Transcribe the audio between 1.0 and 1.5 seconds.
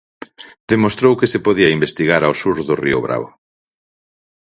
que se